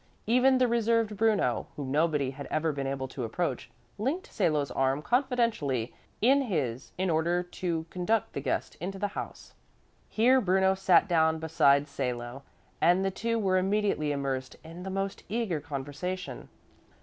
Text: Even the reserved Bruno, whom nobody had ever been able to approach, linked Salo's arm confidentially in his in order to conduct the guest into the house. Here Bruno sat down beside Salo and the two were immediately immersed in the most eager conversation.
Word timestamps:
Even 0.25 0.57
the 0.57 0.67
reserved 0.67 1.15
Bruno, 1.15 1.67
whom 1.75 1.91
nobody 1.91 2.31
had 2.31 2.47
ever 2.49 2.71
been 2.71 2.87
able 2.87 3.07
to 3.09 3.23
approach, 3.23 3.69
linked 3.99 4.33
Salo's 4.33 4.71
arm 4.71 5.03
confidentially 5.03 5.93
in 6.23 6.41
his 6.41 6.91
in 6.97 7.11
order 7.11 7.43
to 7.43 7.85
conduct 7.91 8.33
the 8.33 8.41
guest 8.41 8.75
into 8.81 8.97
the 8.97 9.09
house. 9.09 9.53
Here 10.09 10.41
Bruno 10.41 10.73
sat 10.73 11.07
down 11.07 11.37
beside 11.37 11.87
Salo 11.87 12.41
and 12.81 13.05
the 13.05 13.11
two 13.11 13.37
were 13.37 13.59
immediately 13.59 14.11
immersed 14.11 14.55
in 14.63 14.81
the 14.81 14.89
most 14.89 15.21
eager 15.29 15.59
conversation. 15.59 16.49